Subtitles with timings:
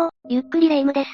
[0.00, 1.10] も、ゆっくりレ夢ムです。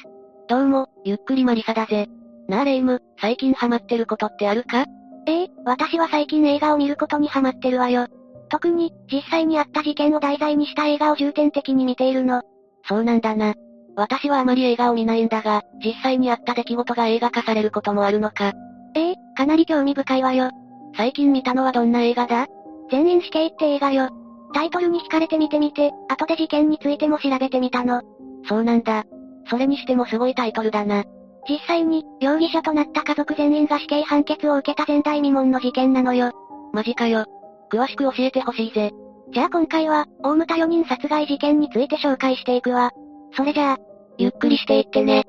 [0.47, 2.07] どうも、ゆっくりマリサだぜ。
[2.47, 4.85] なあレ夢ム、最近ハマってることってあるか？
[5.27, 8.07] ええ、私は最近映画を見ることにハマってるわよ。
[8.47, 12.43] 特に、実際にあった事件を題材にした映画を重点的に見ているの。
[12.87, 13.55] そうなんだな。
[13.97, 18.53] 私はあまり映画を見ないんだが、実際にあった出来事が映画化されることもあるのか。
[18.95, 20.49] ええ、かなり興味深いわよ。
[20.95, 22.47] 最近見たのはどんな映画だ？
[22.89, 24.11] 全員死刑って映画よ。
[24.53, 28.01] タイトルに惹かれて見てみて、後で事件についても調べてみたの。
[28.47, 29.03] そうなんだ。
[29.49, 31.03] それにしてもすごいタイトルだな。
[31.49, 36.31] 実際に、容疑者となった家族全員が死刑判決を受けた前代未聞の事件なのよ。
[36.73, 37.25] マジかよ。
[37.71, 38.91] 詳しく教えてほしいぜ。
[39.33, 42.91] じゃあ今回は、大牟田4人殺害事件について紹介していくわ。
[43.35, 43.77] それじゃあ、
[44.17, 45.25] ゆっくりしていってね。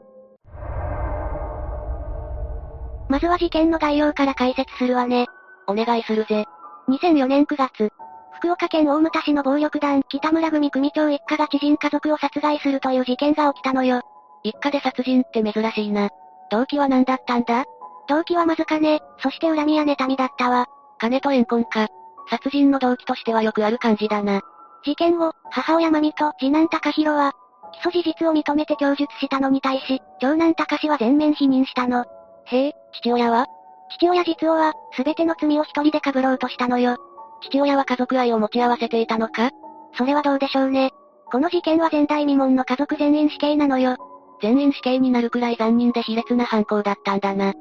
[3.08, 5.26] まずは事件の概要から解説するわね。
[5.66, 6.44] お願いするぜ。
[6.88, 7.90] 2004年9月、
[8.38, 14.00] 福岡県大牟田市の暴力団、北村組組長一家が知人家族を殺害するという事件が起きたのよ。
[14.44, 16.08] 一家で殺人って珍しいな。
[16.52, 17.64] 動機は何だったんだ？
[18.08, 20.66] 動機はまず金、そして恨みや妬みだったわ。
[20.98, 21.88] 金と怨恨か。
[22.30, 24.40] 殺人の動機としてはよくある感じだな。
[24.84, 27.32] 事件後、母親まみと次男高弘は、
[27.82, 32.04] 起訴事実を認めて供述したのに対し、長男高志は全面否認したの。
[32.46, 33.46] へえ、父親は？
[33.90, 36.98] 父親実は、すべての罪を一人で被ろうとしたのよ。
[37.40, 39.50] 父親は家族愛を持ち合わせていたのか？
[39.96, 40.90] それはどうでしょうね。
[41.30, 43.96] この事件は前代未聞の家族全員死刑なのよ。
[44.40, 47.52] 全員死刑になるくらい残忍で卑劣な犯行だったんだな。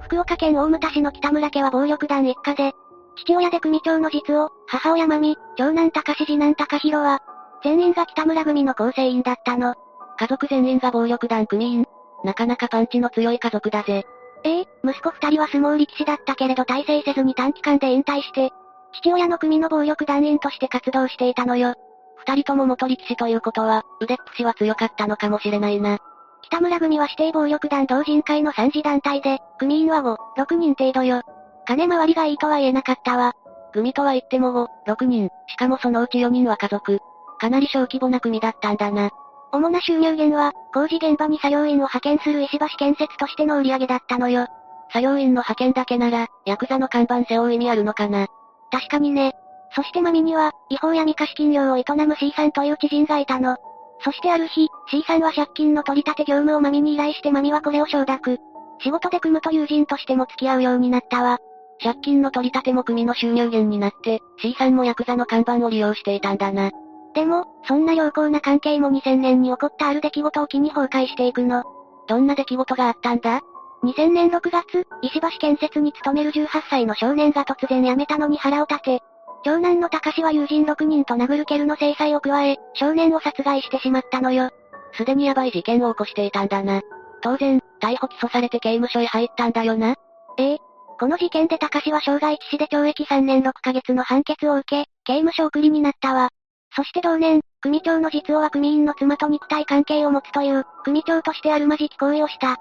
[0.00, 2.72] 福岡県大牟田市の北村家は暴力団一家で、
[3.16, 7.20] 父親で組長の実を、母親まみ、長男高志次男高弘は、
[7.62, 9.74] 全員が北村組の構成員だったの。
[10.18, 11.86] 家族全員が暴力団組員
[12.24, 14.04] なかなかパンチの強い家族だぜ。
[14.44, 18.50] ええ息子二人は相撲力士だったけれど大成せずに短期間で引退して、
[18.92, 21.74] 父親の組の暴力団員として活動していたのよ。
[22.16, 25.98] 二人とも元力士ということは、腕っぷしは強かったのかもしれないな。
[26.42, 31.22] 北村組は指定暴力団同人会の三次団体で、組員は5、6人程度よ。
[31.66, 33.34] 金回りがいいとは言えなかったわ。
[33.72, 36.98] 組とは言っても5、6人、しかもそのうち4人は家族。
[37.38, 39.10] かなり小規模な組だったんだな。
[39.52, 44.46] 主な収入源は、工事現場に作業員を派遣する石橋建設としての売り上げだったのよ。
[44.92, 48.26] 作業員の派遣だけなら、ヤクザの看板背負う意味あるのかな。
[48.70, 49.32] 確かにね。
[49.74, 53.56] そしてマミには、違法闇貸金業を営む C さんという知人がいたの。
[54.00, 58.38] そしてある日、C さんは借金の取り立て業務をマミに依頼してマミはこれを承諾。
[58.80, 61.38] 仕事で組むと友人としても付き合うようになったわ。
[61.82, 66.70] 借金の取り立ても組の収入源になって、C さんもヤクザの看板を利用していたんだな。
[67.14, 71.64] でも、そんな良好な関係も2000年に起こったある出来事を機に崩壊していくの。
[72.06, 73.40] どんな出来事があったんだ
[73.82, 79.00] ?2000 年6月、石橋建設に勤める18歳の少年が突然辞めたのに腹を立て、
[79.44, 84.50] 長男の高志は友人6人と殴る蹴るの制裁を加え、少年を殺害してしまったのよ。
[84.94, 86.82] すでにヤバい事件を起こしていたんだな。
[87.22, 89.94] 当然、逮捕起訴されて刑務所へ入ったんだよな。
[90.38, 90.58] ええ。
[90.98, 96.30] この事件で高志は傷害致死で懲役3年6ヶ月の判決を受け、刑務所送りになったわ。
[96.78, 102.56] そして同年、組長の実王は組員の妻と肉体関係を持つという、組長としてあるまじき行為をした。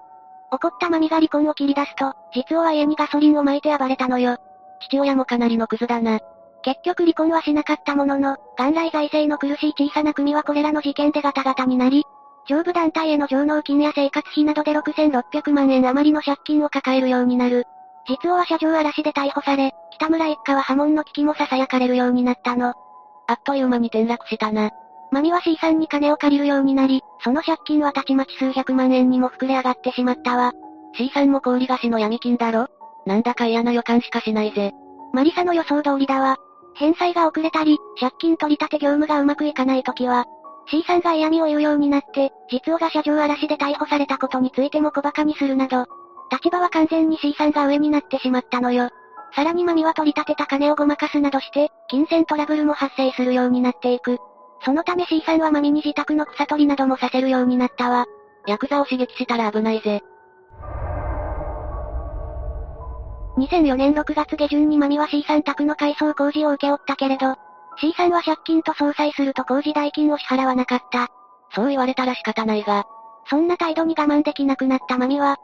[0.51, 4.37] 怒ったマミが離婚を切り出すと、実王は家にガソリンを撒いて暴れたのよ。
[4.79, 6.19] 父親もかなりのクズだな。
[6.63, 12.03] 結局離婚はしなかったものの、元来財政の苦しい小さな組はこれらの事件でガタガタになり、
[12.49, 17.65] 上部団体への上納金や生活費などで6600万円余りの借金を抱えるようになる。
[18.09, 22.73] 実王は車上荒らしで逮捕され、北村一家は破門の危機も囁かれるようになったの。
[23.27, 24.71] あっという間に転落したな。
[25.11, 30.53] マミは C さんに金を借りるようになり、その借金はたちまち数百万円にも膨れ上がってしまったわ。
[30.95, 32.67] C さんも氷菓子の闇金だろ？
[33.05, 34.73] なんだか嫌な予感しかしないぜ。
[35.13, 36.37] マリサの予想通りだわ。
[36.75, 40.25] 返済が遅れたり、借金取り立て業務がうまくいかないときは、
[40.69, 45.85] C さんが嫌味を言うようになって、実王が車上荒らしで逮捕されたことについても小馬鹿にするなど、
[46.31, 48.89] 立場は完全に C さんが上になってしまったのよ。
[49.33, 54.17] さらにマミは取り立てた金をごまかすなどして、金銭トラブルも発生するようになっていく。
[54.63, 58.05] そのため C さんはマミに自宅の草取りなどもさせるようになったわ。
[58.47, 60.01] ヤクザを刺激したら危ないぜ。
[63.37, 67.35] 2004年6月下旬にマミは C さん宅の改装工事を請け負ったけれど、
[67.79, 71.09] C さんは借金と相殺すると工事代金を支払わなかった。
[71.53, 72.85] そう言われたら仕方ないが。
[73.29, 75.37] そんな態度に我慢できなくなったマミは、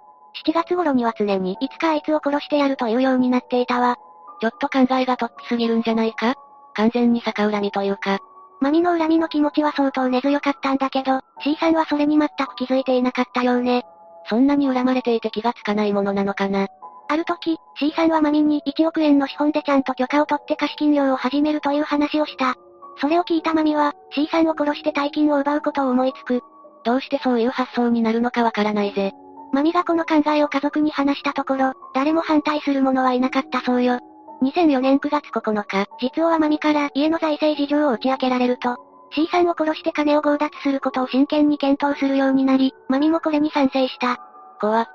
[0.45, 3.97] 7月頃には常にいつかあいつを殺してやるというようになっていたわ。
[4.41, 6.35] ちょっと考えが突飛すぎるんじゃないか？
[6.73, 8.19] 完全に逆恨みというか。
[8.59, 13.83] マミの恨みの気持ちは相当根強かったんだけど、C さんはそれに全く気づいていなかったようね。
[14.29, 16.67] そんなに恨まれていて気がつかないものなのかな？
[17.09, 22.55] ある時、C さんはマミに1億円の資本でちゃんと許可を取って貸金業を始めるという話をした。
[22.99, 26.41] それを聞いたマミは、C さんを殺して大金を奪うことを思いつく。
[26.85, 29.11] どうしてそういう発想になるのかわからないぜ。
[29.53, 33.99] マミがこの考えを家族に話したところ、誰も反対する者はいなかったそうよ。
[34.41, 38.77] 2004年9月9日、実はマミから家の財政事情を打ち明けられると、
[39.13, 44.17] C さんを殺して金を強奪することを真剣に検討するようになり、マミもこれに賛成した。
[44.59, 44.87] 怖っ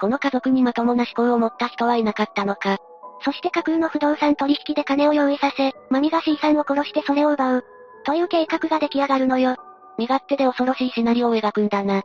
[0.00, 2.78] この家族にまともな思考を持った人はいなかったのか。
[3.22, 7.64] そして架空の不動産取引で金を用意させ、マミが C さんを殺してそれを奪う。
[8.04, 9.56] という計画が出来上がるのよ。
[9.98, 12.02] 身勝手で恐ろしいシナリオを描くんだな。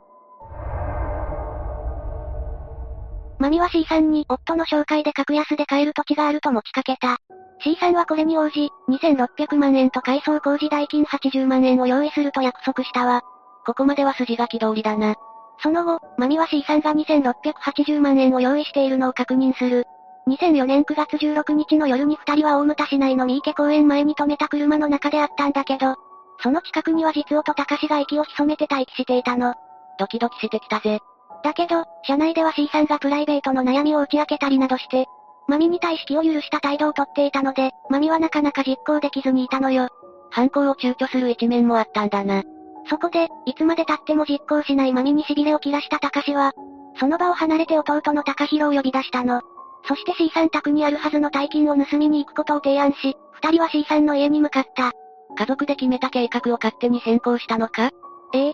[3.46, 7.18] マミは C さんに夫の紹介で格安で買える土地があると持ちかけた。
[7.64, 13.22] C さんはこれに応じ、2600万円と改装工事代金80万円を用意すると約束したわ。
[13.64, 15.14] ここまでは筋書き通りだな。
[15.62, 19.86] その後、マミは C さんが2680万円を用意しているのを確認する。
[20.28, 25.94] 2004年9月16日の夜に二人は大牟田市内の三池公園前に停めた車の中であったんだけど、
[26.40, 29.54] その近くには実夫と高志が息を潜めて待機していたの。
[30.00, 31.00] ドキドキしてきたぜ。
[31.44, 35.06] だけど、車内では C さんがプライベートの悩みを打ち明けたりなどして、
[35.48, 39.90] マミに対し気を許した態度をとっていたので、マミはなかなか実行できずにいたのよ。
[40.32, 42.44] 犯行を躊躇する一面もあったんだな。
[42.90, 46.54] そこで、いつまで経っても実行しないマミに痺れを切らした高志は、
[47.00, 49.42] その場を離れて弟の高弘を呼び出したの。
[49.88, 54.94] そして C さん宅にあるはずの大金を盗みに行くことを提案し、二人は C さんの家に向かった。
[55.38, 57.92] 家族で決めた計画を勝手に変更したのか？
[58.34, 58.54] ええ。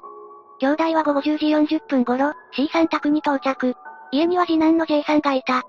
[0.61, 3.73] 兄弟は午後10時40分頃、C さん宅に到着。
[4.11, 5.63] 家には次男の J さんがいた。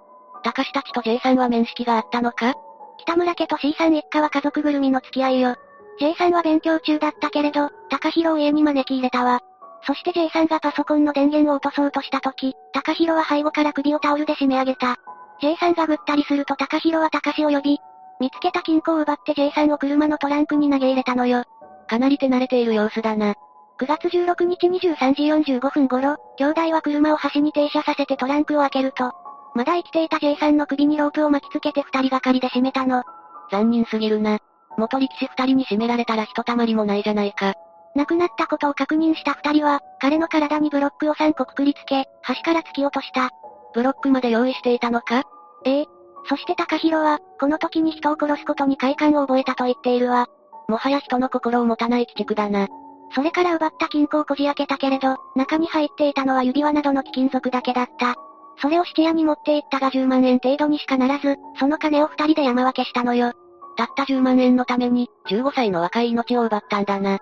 [0.45, 2.53] 高志たちと J さんは面識があったのか？
[2.99, 5.57] 北村家と C さん一家は家族ぐるみの付き合いよ。
[5.99, 9.41] J さんは勉強中だったけれど、高弘を家に招き入れたわ。
[9.87, 14.99] そして J さんがパソコンの電源を落とそうとした時、高弘は背後から首をタオルで締め上げた。
[15.41, 17.79] J さんがぐったりすると高弘は高志を呼び、
[18.21, 21.45] 見つけた金庫を奪って J さんを車のトランクに投げ入れたのよ。
[21.89, 23.35] かなり手慣れている様子だな。
[23.83, 29.11] 9月16日23時45分頃、兄弟は車を橋に停車させてトランクを開けると、
[29.57, 33.03] まだ生きていた J さんの首にロープを巻きつけて二人がかりで締めたの。
[33.51, 34.39] 残忍すぎるな。
[34.79, 37.55] 元力士二人に締められたらひとたまりもないじゃないか。
[37.97, 43.31] 亡くなったことを確認した二人は、彼の体にブロックを3個くくりつけ、橋から突き落とした。
[43.75, 45.25] ブロックまで用意していたのか？
[45.65, 45.87] ええ。
[46.29, 50.29] そして高弘は、この時に人を殺すことに快感を覚えたと言っているわ。
[50.69, 52.69] もはや人の心を持たない鬼畜だな。
[53.15, 58.17] それから奪った金庫をこじ開けたけれど、中に入っていたのは指輪などの貴金属だけだった。
[58.61, 63.33] それを質屋に持って行ったが10万円程度にしかならず、その金を二人で山分けしたのよ。
[63.77, 67.19] たった10万円のために、15歳の若い命を奪ったんだな。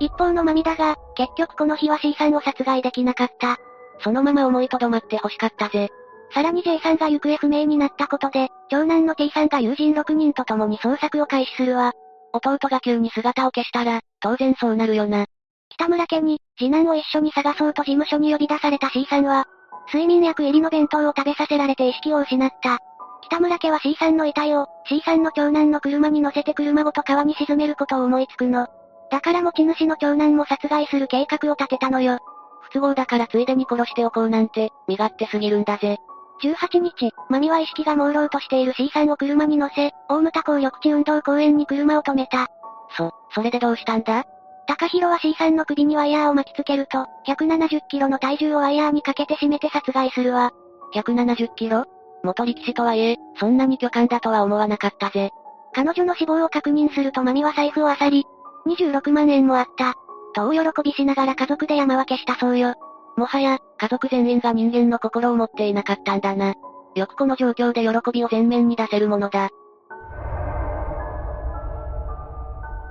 [0.00, 3.56] 一方のマミだが、結局この日は C さんを殺害できなかった。
[4.00, 5.88] そのまま思いとどまって欲しかったぜ。
[6.32, 11.92] さらに J さんが行方不明になったことで、長男の T さんが友人6人と共に捜索を開始するわ。
[12.34, 15.26] 弟が急に姿を消したら、当然そうなるよな。
[15.70, 19.46] 北村家に、次男を一緒に探そうと事務所に呼び出された C さんは、
[19.86, 22.78] 睡眠薬入りの弁当を食べさせられて意識を失った。
[23.22, 28.66] 北村家は C さんの遺体を、C さんの長男の車に乗せて車ごと川に沈めることを思いつくの。
[29.10, 32.18] だから持ち主の長男も殺害する計画を立てたのよ。
[32.62, 35.98] 不都合だからついでに殺しておこうなんて、身勝手すぎるんだぜ。
[36.44, 42.48] 18日、マミは意識が朦朧としている C さんを車に乗せ、大牟田港緑地運動公園に車を止めた。
[42.96, 44.24] そ、それでどうしたんだ？
[44.66, 50.52] 高弘は C さんの首にワイヤーを巻きつけると、170キロの体重をワイヤーにかけて締めて殺害するわ。
[50.94, 51.86] 170キロ？
[52.22, 55.30] 元力士とはいえ、そんなに巨漢だとは思わなかったぜ。
[55.72, 58.26] 彼女の死亡を確認するとマミは財布を漁り、
[58.66, 59.94] 26万円もあった。
[60.34, 62.74] と大喜びしながら家族で山分けしたそうよ。
[63.16, 66.54] もはや、家族全員が人間の心を持っていなかったんだな。
[66.94, 69.50] よくこの状況で喜びを前面に出せるものだ。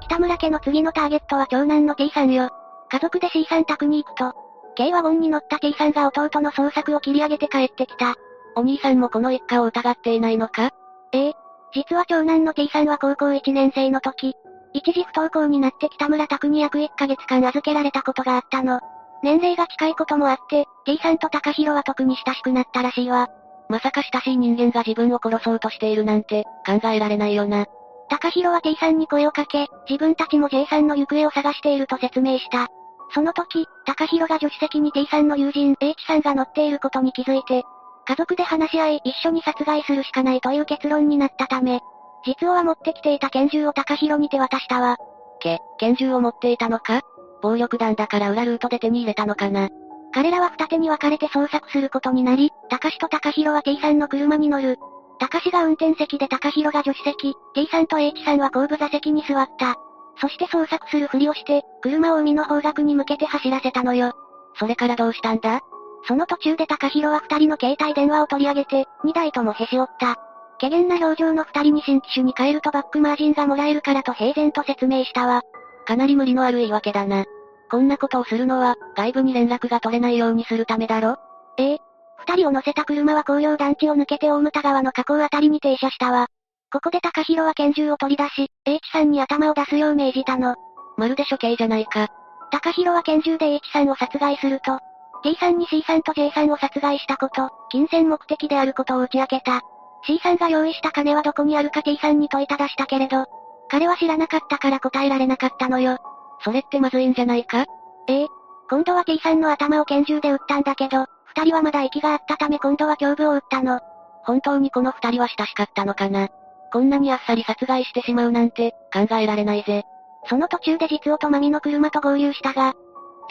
[0.01, 2.49] 北村家の次のターゲットは長男の T さんよ。
[2.89, 4.33] 家族で C さん宅に行くと、
[4.77, 8.15] 軽ワゴンに乗った T さんが弟の捜索を切り上げて帰ってきた。
[8.55, 10.71] お兄さんもこの一家を疑っていないのか？
[11.11, 11.33] ええ。
[11.73, 14.35] 実は長男の T さんは高校1年生の時、
[14.73, 18.79] 一時不登校になって北村宅に約1ヶ月間預けられたことがあったの。
[19.23, 23.29] 年齢が近いこともあって、T さんと高弘は特に親しくなったらしいわ。
[23.69, 27.65] まさか親しい人間が自分を殺そうとしているなんて、考えられないよな。
[28.09, 32.67] 高弘は T さんに声をかけ、自分たちも J さんの行方を探していると説明した。
[33.13, 37.63] その時、高弘が助手席に T さんの友人 H さんが乗っていることに気づいて、
[38.05, 41.79] 家族で話し合い一緒に殺害するしかないという結論になったため、
[42.25, 44.97] 実は持ってきていた拳銃を高弘に手渡したわ。
[45.39, 47.01] け、拳銃を持っていたのか？
[47.43, 49.69] 暴力団だから裏ルートで手に入れたのかな
[50.13, 54.77] 彼らは二手に分かれて捜索することになり、高志と高弘は T さんの車に乗る。
[55.19, 59.75] 高志が運転席で高弘が助手席、T さんと H さんは後部座席に座った。
[60.21, 64.13] そして捜索するふりをして、車を海の方角に向けて走らせたのよ。
[64.59, 65.61] それからどうしたんだ？
[66.07, 70.17] その途中で高弘は二人の携帯電話を取り上げて、二台ともへし折った。
[70.59, 75.41] 怪げな表情の二人に新機種に変えるとバックマージンがもらえるからと平然と説明したわ。
[75.85, 77.25] かなり無理のある言い訳だな。
[77.69, 81.17] こんなことをするのは、外部に連絡が取れないようにするためだろ？
[81.57, 81.77] ええ。
[82.25, 86.27] 二人を乗せた車は紅葉団地を抜けて大牟田川の河口あたりに停車したわ。
[86.71, 90.55] ここで高弘は拳銃を取り出し、H さんに頭を出すよう命じたの。
[90.97, 92.07] まるで処刑じゃないか。
[92.51, 94.79] 高弘は拳銃で H さんを殺害すると、
[95.23, 99.61] T さんに C さんと J さんを殺害したこと、金銭目的であることを打ち明けた。
[100.05, 103.25] C さんが用意した金はどこにあるか T さんに問いただしたけれど、
[103.73, 105.97] 彼は知らなかったから答えられなかったのよ。
[106.43, 107.65] それってまずいんじゃないか？
[108.07, 108.27] ええ。
[108.69, 113.79] 今度は T さんの頭を拳銃で撃ったんだけど、二人はまだ息があったため今度は胸部を撃ったの。
[114.25, 116.29] 本当にこの二人は親しかったのかな？
[116.71, 119.81] こんなにあっさり殺害してしまうなんて、考えられないぜ。
[120.29, 122.75] その途中で実夫とマミの車と合流したが、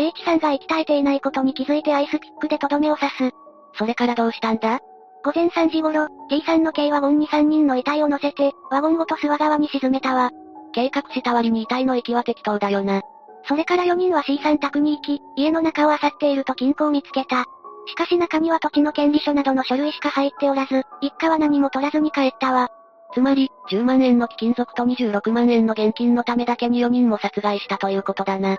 [0.01, 3.31] H さんが息絶えていないことに気づいてアイスピックでとどめを刺す。
[3.79, 4.81] それからどうしたんだ？
[5.25, 10.31] 午前3時頃、T さんの軽ワゴンに3人の遺体を乗せて、ワゴンごと諏訪川に沈めたわ。
[10.73, 13.03] 計画した割に遺体の息は適当だよな。
[13.47, 17.45] それから4人は C さん宅に行き、家の中を漁っていると金庫を見つけた。
[17.87, 22.71] しかし中には土地の権利書などの書類しか入っておらず、一家は何も取らずに帰ったわ。
[23.15, 28.59] つまり、10万円の貴金属と26万円の現金のためだけに4人も殺害したということだな。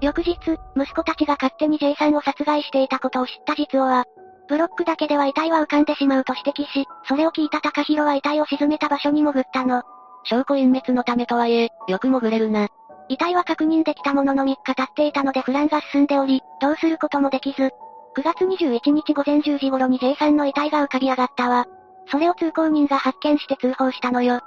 [0.00, 0.34] 翌日、
[0.76, 4.04] 息子たちが勝手に J さんを殺害していたことを知った実夫は、
[4.48, 9.82] ブロックだけでは遺体は浮かんでしまうと指摘し、それを聞いた高弘は遺体を沈めた場所に潜ったの。
[10.24, 12.68] 証拠隠滅のためとはいえ、よく潜れるな。
[13.08, 17.72] 遺体は確認できたものの3日経っていたのでフランが進んでおり、どうすることもできず、
[18.16, 21.66] 9月21日午前10時頃に J さんの遺体が浮かび上がったわ。
[22.10, 24.40] それを通行人が発見して通報したのよ。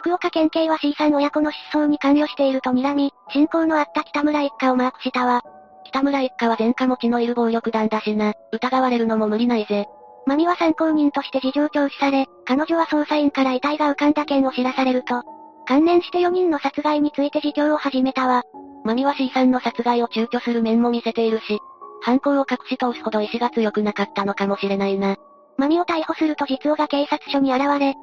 [0.00, 5.42] 福岡県警は C さん親子の失踪に関与していると睨み、信仰のあった北村一家をマークしたわ。
[5.84, 9.88] 北村一家は前科持ちのいる暴力団だしな、疑われるのも無理ないぜ。
[10.26, 15.22] マミは参考人として事情聴取され、彼女は捜査員から遺体が浮かんだ件を知らされると、
[15.66, 18.42] 関連して4人の殺害について自供を始めたわ。
[18.84, 21.58] マミは C さんの殺害を躊躇する面も見せているし、
[22.00, 25.16] 犯行を隠し通すほど意志が強くなかったのかもしれないな。
[25.58, 27.94] マミを逮捕すると実夫が警察署に現れ、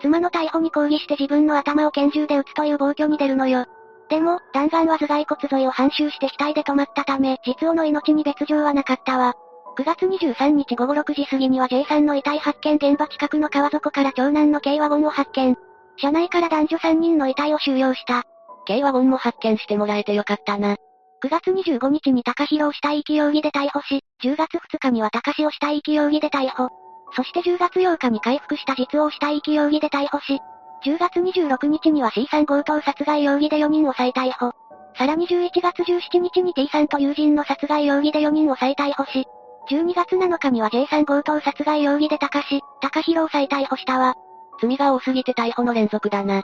[0.00, 3.66] 妻の逮捕に抗議して自分の頭を拳銃で撃つという暴挙に出るのよ。
[4.08, 9.34] でも、弾丸は頭蓋骨沿いを反襲して額で止まったため、実夫の命に別状はなかったわ。
[9.78, 15.56] 9月23日午後6時過ぎには J さんの遺体発見現場近くの川底から長男の軽ワゴンを発見。
[15.98, 18.24] 車内から男女3人の遺体を収容した。
[18.66, 20.76] 軽ワゴンも発見してもらえてよかったな。
[21.22, 26.68] 9月25日に高弘を死体遺棄容疑で逮捕し、10月2日には高志を死体遺棄容疑で逮捕。
[27.12, 30.40] そして10月8日に回復した実をした遺棄容疑で逮捕し、
[30.84, 34.52] 10月26日には C さん強盗殺害容疑で4人を再逮捕。
[34.96, 39.26] さらに11月17日に T さんと友人の殺害容疑で4人を再逮捕し、
[39.70, 44.14] 12月7日には J さん強盗殺害容疑で高し、高弘を再逮捕したわ。
[44.60, 46.42] 罪が多すぎて逮捕の連続だな。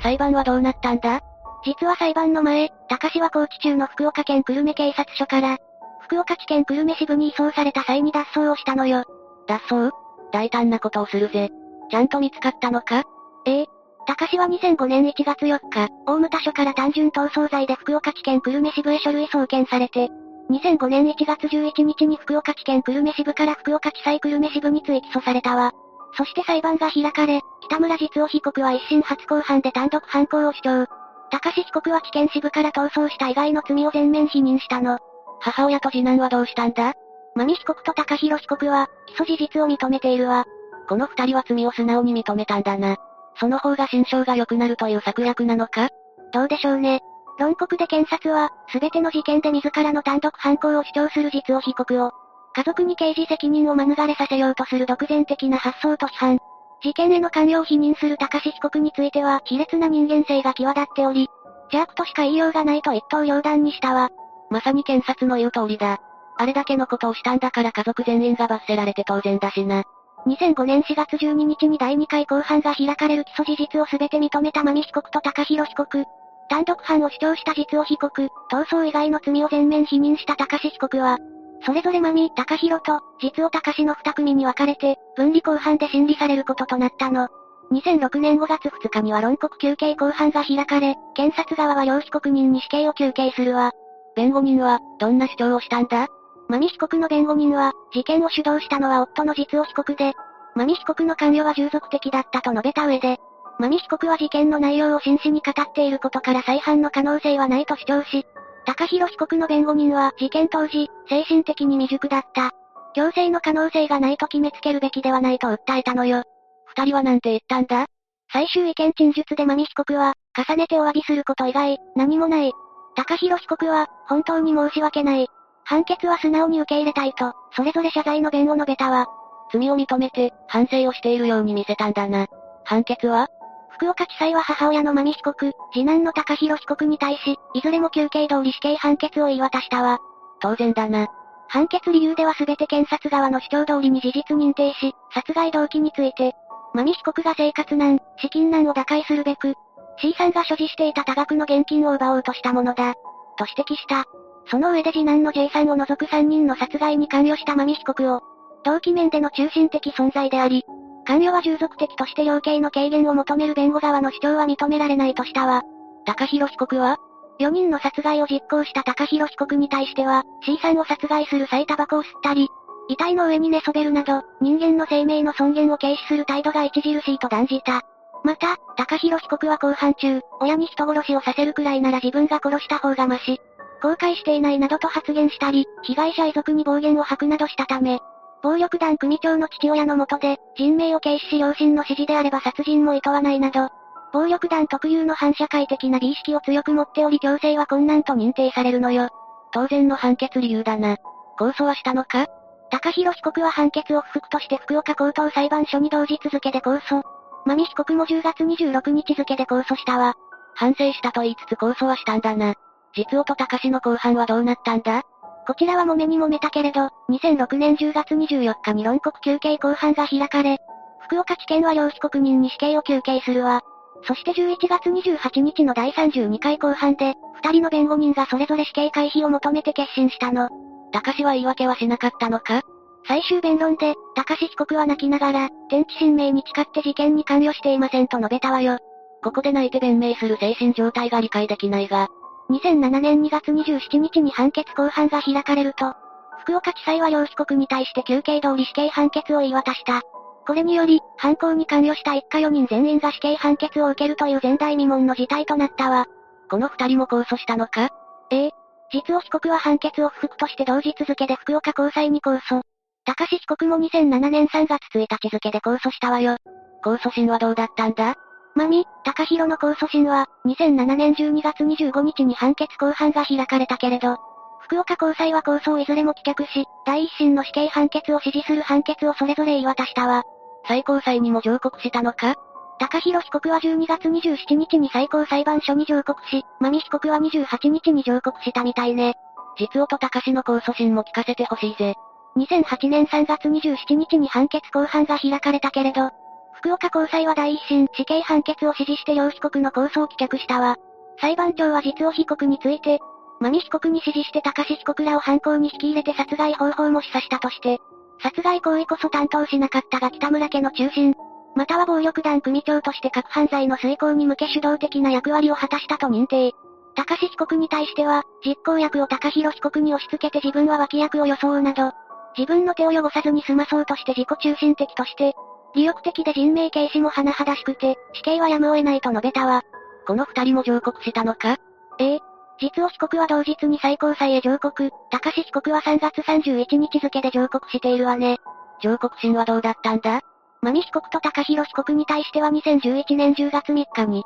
[0.00, 1.20] 裁判はどうなったんだ？
[1.64, 5.58] 実は裁判の前、高志は高知中の福岡県久留米警察署から、
[6.06, 9.04] 福岡地検久留米支部に移送された際に脱走をしたのよ。
[9.48, 9.90] 脱走？
[10.32, 11.50] 大胆なことをするぜ。
[11.90, 13.02] ちゃんと見つかったのか？
[13.44, 13.66] ええ。
[14.06, 20.08] 高志は2005年1月4日、大牟田署から単純逃走罪で福岡地検久留米支部へ書類送検されて、
[20.48, 25.72] 2005年1月11日に福岡地検久留米支部から福岡地裁久留米支部に追起訴されたわ。
[26.16, 30.86] そして裁判が開かれ、北村実夫被告は一審初公判で単独犯行を主張。
[31.32, 34.98] 高志被告は地検支部から逃走した以外の罪を全面否認したの。
[35.40, 36.94] 母親と次男はどうしたんだ？
[37.34, 40.44] マミ被告と高弘被告は、起訴事実を認めているわ。
[40.88, 42.96] この二人は罪を素直に認めたんだな。
[43.38, 45.90] その方が心象が良くなるという策略なのか？
[46.32, 47.00] どうでしょうね。
[47.38, 52.12] 論告で検察は、すべての事件で自らの単独犯行を主張する実を被告を、
[52.54, 56.38] 家族に刑事責任を免れさせようとする独善的な発想と批判。
[56.82, 61.28] 事件への関与を否認する高志被告については、卑劣な人間性が際立っており、
[61.72, 64.08] 邪悪としか言いようがないと一刀両断にしたわ。
[64.50, 66.00] まさに検察の言う通りだ。
[66.38, 69.84] あれだけのことをしたんだから家族全員が罰せられて当然だしな。
[70.26, 76.04] 2005年4月12日に第2回公判が開かれる起訴事実を全て認めた真美被告と高弘被告。
[76.48, 81.18] 単独犯を主張した実を被告、逃走以外の罪を全面否認した高志被告は、
[81.64, 87.28] それぞれ真美、高弘と、実を高志の二組に分かれて、分離公判で審理されることとなったの。
[87.72, 93.72] 2006年5月2日には論告休刑公判が開かれ、検察側は両被告人に死刑を求刑するわ。
[94.16, 96.08] 弁護人は、どんな主張をしたんだ？
[96.48, 100.14] マミ被告の弁護人は、事件を主導したのは夫の実夫被告で、
[100.54, 103.18] マミ被告の関与は従属的だったと述べた上で、
[103.58, 108.24] マミ被告は事件の内容を真摯に語っていることから再犯の可能性はないと主張し、
[108.64, 112.52] 高弘被告の弁護人は事件当時、精神的に未熟だった。
[112.94, 116.22] 強制の可能性がないと決めつけるべきではないと訴えたのよ。
[116.66, 117.86] 二人はなんて言ったんだ？
[118.32, 122.52] 最終意見陳述でマミ被告は、重ねてお詫びすること以外、何もない。
[122.96, 125.28] 高弘被告は、本当に申し訳ない。
[125.64, 129.06] 判決は素直に受け入れたいと、それぞれ謝罪の弁を述べたわ。
[129.52, 132.26] 罪を認めて、反省をしているように見せたんだな。
[132.64, 133.28] 判決は？
[133.70, 139.98] 福岡地裁は母親の真美被告、次男の高弘被告に対し、いずれも休刑通り死刑判決を言い渡したわ。
[140.40, 141.08] 当然だな。
[141.48, 146.32] 判決理由では全て検察側の主張通りに事実認定し、殺害動機について、
[146.72, 149.54] 真美被告が生活難、資金難を打開するべく、
[149.98, 152.94] C さんが所持していた多額の現金を奪おうとしたものだ。
[153.38, 154.04] と指摘した。
[154.48, 158.20] その上で次男の J さんを除く3人の殺害に関与した真美被告を、
[158.64, 160.64] 動機面での中心的存在であり、
[161.06, 165.62] 関与は従属的として量刑の軽減を求める弁護側の主張は認められないとしたわ。
[166.04, 166.98] 高弘被告は
[167.40, 172.48] ?4 人の殺害を実行した高弘被告に対しては、C さんを殺害する際タバコを吸ったり、
[172.88, 177.82] 遺体の上に寝そべるなど、人間の生命の尊厳を軽視する態度が著しいと断じた。
[178.26, 183.40] また、高弘被告は公判中、親に人殺しをさせるくらいなら自分が殺した方がマシ。
[183.80, 188.00] 後悔していないなどと発言したり、被害者遺族に暴言を吐くなどしたため、
[188.42, 193.68] 暴力団組長の父親のもとで、人命を軽視し両親の指示であれば殺人も厭わないなど、
[194.12, 199.08] 暴力団特有の反社会的な美意識を強く持っており強制は困難と認定されるのよ。
[199.52, 200.96] 当然の判決理由だな。
[201.38, 202.26] 控訴はしたのか？
[202.72, 207.15] 高弘被告は判決を不服として福岡高等裁判所に同日付で控訴。
[207.46, 210.14] 真美被告も10月26日付で控訴したわ。
[210.54, 212.54] 反省したと言いつつ控訴はしたんだな。
[212.94, 215.02] 実夫と高志の公判はどうなったんだ？
[215.46, 220.58] こちらは揉めに揉めたけれど、2006年10月24日に論告休刑公判が開かれ、
[221.06, 223.62] 福岡地検は両被告人に死刑を求刑するわ。
[224.02, 230.48] そして11月28日の第32回公判で、二人の弁護人がそれぞれ死刑回避を求めて決心したの。
[230.92, 232.62] 高志は言い訳はしなかったのか？
[233.08, 238.78] 最終弁論で、高志被告は泣きながら、天地神明に誓って事件に関与していませんと述べたわよ。
[239.22, 242.08] ここで泣いて弁明する精神状態が理解できないが、
[242.50, 245.94] 2007年2月27日に判決公判が開かれると、
[246.40, 250.02] 福岡地裁は両被告に対して休刑通り死刑判決を言い渡した。
[250.46, 256.06] これにより、犯行に関与した一家4人全員が死刑判決を受けるという前代未聞の事態となったわ。
[256.48, 257.88] この二人も控訴したのか？
[258.30, 258.50] ええ？
[258.92, 262.62] 実を被告は判決を不服として同日付で福岡高裁に控訴。
[263.06, 266.36] 高志被告も2007年3月1日付で控訴したわよ。
[266.84, 268.16] 控訴審はどうだったんだ？
[268.56, 274.16] まみ、高弘の控訴審は、2007年12月25日に判決公判が開かれたけれど、
[274.60, 280.24] 福岡高裁は控訴をいずれも棄却し、第一審の死刑判決を支持する判決をそれぞれ言い渡したわ。
[280.66, 282.34] 最高裁にも上告したのか？
[282.80, 289.14] 高弘被告は12月27日に最高裁判所に上告し、まみ被告は28日に上告したみたいね。
[289.58, 291.94] 実夫と高志の控訴審も聞かせてほしいぜ。
[292.36, 296.10] 2008年3月27日に判決公判が開かれたけれど、
[296.52, 300.76] 福岡高裁は第一審死刑判決を支持して両被告の控訴を棄却したわ。
[301.20, 303.00] 裁判長は実を被告について、
[303.40, 307.78] 真美被告に指示して高志被告らを犯行に引き入れて殺害方法も示唆したとして、
[308.22, 311.14] 殺害行為こそ担当しなかったが北村家の中心、
[311.54, 316.52] または暴力団組長として各犯罪の遂行に向け主導的な役割を果たしたと認定。
[316.94, 321.92] 高志被告に対しては、実行役を高弘被告に押し付けて自分は脇役を装うなど、
[322.36, 325.34] 自分の手を汚さずに済まそうとして自己中心的として、
[325.74, 329.62] 利欲的で人命軽視も甚だしくて、死刑はやむを得ないと述べたわ。
[330.06, 331.56] この二人も上告したのか？
[331.98, 332.20] ええ。
[332.58, 338.38] 実を被告は同日に最高裁へ上告、高志被告は3月31日付で上告しているわね。
[338.82, 340.20] 上告審はどうだったんだ？
[340.62, 344.24] 真美被告と高弘被告に対しては2011年10月3日に、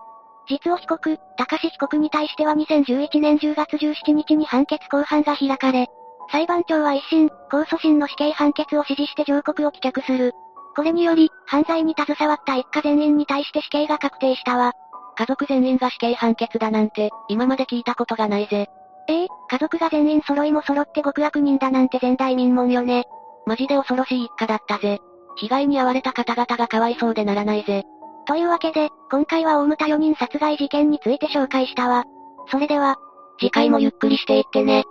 [0.49, 5.89] 実を被告、高志被告に対しては2011年10月17日に判決公判が開かれ、
[6.31, 10.33] 裁判長は一審、控訴審の死刑判決を指示して上告を棄却する。
[10.77, 14.73] これにより、犯罪に携わった一家全員に対して死刑が確定したわ。
[15.17, 18.69] 家族全員が死刑判決だなんて、今まで聞いたことがないぜ。
[19.09, 23.05] ええ家族が全員揃いも揃って極悪人だなんて前代未聞よね。
[23.45, 25.01] マジで恐ろしい一家だったぜ。
[25.37, 27.85] 被害に遭われた方々がかわいそうでならないぜ。
[28.27, 32.05] というわけで、今回は大牟田4人殺害事件について紹介したわ。
[32.51, 32.97] それでは、
[33.41, 34.85] 次回もゆっくりしていってね。